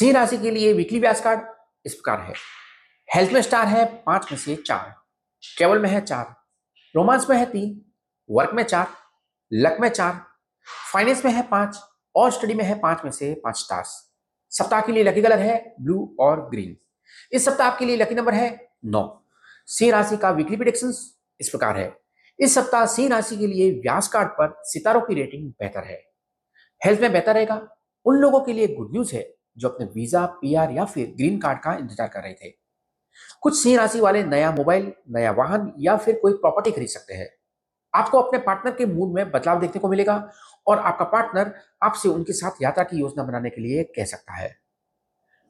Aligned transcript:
सिंह 0.00 0.12
राशि 0.12 0.38
के 0.38 0.50
लिए 0.50 0.72
वीकली 0.72 0.98
व्यास 0.98 1.20
कार्ड 1.20 1.40
इस 1.86 1.94
प्रकार 1.94 2.20
है। 2.20 2.34
हेल्थ 3.14 3.32
में 3.32 3.42
स्टार 3.42 3.66
है, 3.66 4.02
पाँच 4.06 4.26
में 4.32 4.38
से 4.38 4.56
चार। 4.56 4.94
ट्रेवल 5.56 5.78
में 5.78 5.90
है 5.90 6.00
चार। 6.00 6.36
रोमांस 6.96 7.30
में 7.30 7.36
है 7.36 7.46
तीन। 7.46 7.92
वर्क 8.30 8.50
में 8.54 8.62
चार। 8.62 8.86
लक 9.52 9.78
में 9.80 9.88
चार। 9.88 10.26
फाइनेंस 10.92 11.24
में 11.24 11.32
है 11.32 11.42
पाँच। 11.42 11.80
और 12.16 12.30
स्टडी 12.30 12.54
में 12.54 12.64
है 12.64 12.78
पाँच 12.78 13.00
में 13.04 13.10
से 13.10 13.34
पाँच 13.34 13.56
स्टार्स 13.56 14.12
सप्ताह 14.50 14.80
के 14.80 14.92
लिए 14.92 15.04
लकी 15.04 15.22
कलर 15.22 15.38
है 15.38 15.74
ब्लू 15.80 16.16
और 16.20 16.50
ग्रीन 16.50 16.76
इस 17.32 17.44
सप्ताह 17.44 17.68
आपके 17.68 17.84
लिए 17.84 17.96
लकी 17.96 18.14
नंबर 18.14 18.34
है 18.34 18.72
नौ। 18.84 19.26
सिंह 19.66 19.92
राशि 19.92 20.16
का 20.16 20.30
वीकली 20.30 20.56
प्रिडिक्शन 20.56 20.88
इस 21.40 21.48
प्रकार 21.48 21.78
है। 21.78 22.00
इस 22.40 22.54
सप्ताह 22.54 22.86
सिंह 22.86 23.08
राशि 23.08 23.36
के 23.36 23.46
लिए 23.46 23.70
व्यास 23.70 24.08
कार्ड 24.08 24.28
पर 24.28 24.62
सितारों 24.64 25.00
की 25.00 25.14
रेटिंग 25.14 25.50
बेहतर 25.50 25.84
है। 25.84 26.10
हेल्थ 26.84 27.00
में 27.00 27.12
बेहतर 27.12 27.34
रहेगा। 27.34 27.68
उन 28.04 28.16
लोगों 28.16 28.40
के 28.40 28.52
लिए 28.52 28.66
गुड 28.66 28.92
न्यूज़ 28.92 29.16
है। 29.16 29.39
जो 29.60 29.68
अपने 29.68 29.86
वीज़ा 29.94 30.24
पीआर 30.40 30.70
या 30.72 30.84
फिर 30.84 31.12
ग्रीन 31.16 31.38
कार्ड 31.38 31.58
का 31.58 31.74
इंतज़ार 31.74 32.08
कर 32.08 32.22
रहे 32.22 32.32
थे। 32.34 32.50
कुछ 33.42 33.62
सिंह 33.62 33.76
राशि 33.78 34.00
वाले 34.00 34.22
नया 34.24 34.50
मोबाइल 34.52 34.92
नया 35.10 35.30
वाहन 35.32 35.72
या 35.80 35.96
फिर 35.96 36.18
कोई 36.22 36.32
प्रॉपर्टी 36.34 36.70
खरीद 36.70 36.88
सकते 36.88 37.14
हैं। 37.14 37.28
आपको 37.94 38.20
अपने 38.20 38.38
पार्टनर 38.40 38.74
के 38.74 38.86
मूड 38.86 39.14
में 39.14 39.30
बदलाव 39.30 39.60
देखने 39.60 39.80
को 39.80 39.88
मिलेगा 39.88 40.16
और 40.66 40.78
आपका 40.80 41.04
पार्टनर 41.06 41.52
आपसे 41.82 42.08
उनके 42.08 42.32
साथ 42.32 42.62
यात्रा 42.62 42.84
की 42.84 42.98
योजना 42.98 43.22
बनाने 43.22 43.50
के 43.50 43.60
लिए 43.60 43.82
कह 43.96 44.04
सकता 44.04 44.34
है। 44.34 44.54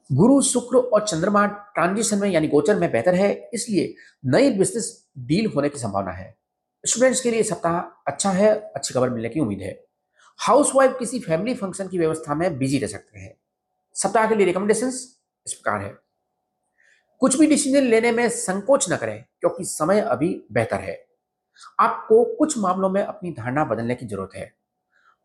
गुरु, 0.09 0.41
शुक्र 0.41 0.77
और 0.77 1.05
चंद्रमा 1.07 1.45
ट्रांजिशन 1.45 2.19
में 2.19 2.29
यानी 2.29 2.47
गोचर 2.47 2.75
में 2.75 2.91
बेहतर 2.91 3.15
है, 3.15 3.49
इसलिए 3.53 3.93
नई 4.25 4.49
बिज़नेस 4.49 5.07
डील 5.19 5.51
होने 5.55 5.69
की 5.69 5.79
संभावना 5.79 6.11
है। 6.11 6.35
स्टूडेंट्स 6.83 7.21
के 7.21 7.31
लिए 7.31 7.43
सप्ताह 7.43 7.79
अच्छा 8.07 8.31
है, 8.31 8.49
अच्छी 8.75 8.93
खबर 8.93 9.09
मिलने 9.09 9.29
की 9.29 9.39
उम्मीद 9.39 9.61
है। 9.61 9.79
हाउसवाइफ 10.39 10.95
किसी 10.99 11.19
फैमिली 11.19 11.53
फ़ंक्शन 11.55 11.87
की 11.87 11.97
व्यवस्था 11.97 12.35
में 12.35 12.57
बिज़ी 12.57 12.77
रह 12.79 12.87
सकते 12.87 13.19
हैं। 13.19 13.33
सप्ताह 13.95 14.27
के 14.27 14.35
लिए 14.35 14.45
रिकमेंडेशन 14.45 14.87
इस 14.87 15.53
प्रकार 15.53 15.81
है। 15.81 15.93
कुछ 17.21 17.37
भी 17.39 17.47
डिसीज़न 17.47 17.83
लेने 17.83 18.11
में 18.11 18.27
संकोच 18.29 18.91
न 18.91 18.97
करें, 18.97 19.23
क्योंकि 19.39 19.63
समय 19.63 19.99
अभी 20.01 20.29
बेहतर 20.51 20.79
है। 20.79 20.97
आपको 21.79 22.23
कुछ 22.35 22.57
मामलों 22.57 22.89
में 22.89 23.01
अपनी 23.03 23.31
धारणा 23.31 23.65
बदलने 23.65 23.95
की 23.95 24.05
ज़रूरत 24.05 24.35
है। 24.35 24.51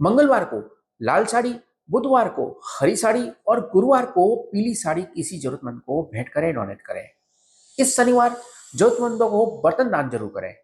मंगलवार 0.00 0.44
को 0.44 0.58
लाल 1.00 1.24
साड़ी, 1.24 1.54
बुधवार 1.88 2.28
को 2.28 2.48
हरी 2.70 2.96
साड़ी 2.96 3.28
और 3.48 3.60
गुरुवार 3.72 4.06
को 4.06 4.34
पीली 4.52 4.74
साड़ी 4.74 5.02
किसी 5.04 5.38
जरूरतमंद 5.38 5.80
को 5.80 6.02
भेंट 6.12 6.28
करें 6.28 6.52
डोनेट 6.54 6.80
करें। 6.80 7.08
इस 7.78 7.96
शनिवार 7.96 8.36
जरूरतमंदों 8.74 9.28
को 9.30 9.46
बर्तन 9.62 9.90
दान 9.90 10.10
ज़रूर 10.10 10.30
करें। 10.34 10.54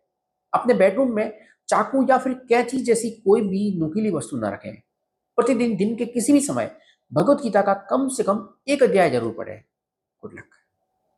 अपने 0.52 0.74
बेडरूम 0.74 1.14
में 1.16 1.32
चाकू 1.68 2.06
या 2.08 2.18
फिर 2.18 2.32
कैंची 2.48 2.82
जैसी 2.84 3.10
कोई 3.26 3.40
भी 3.40 3.78
नुकीली 3.78 4.10
वस्तु 4.10 4.36
न 4.36 4.44
रखें। 4.44 4.74
प्रतिदिन 5.38 5.76
दिन 5.76 5.94
के 5.96 6.06
किसी 6.06 6.32
भी 6.32 6.40
समय 6.40 6.70
भगवत 7.12 7.42
गीता 7.42 7.62
का 7.62 7.74
कम 7.90 8.08
से 8.08 8.22
कम 8.22 8.48
एक 8.68 8.82
अध्याय 8.82 9.10
ज़रूर 9.10 9.32
पढ़े। 9.32 9.54
Good 10.22 10.34
luck. 10.34 10.61